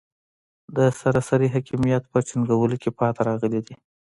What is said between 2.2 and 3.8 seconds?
ټینګولو کې پاتې راغلي دي.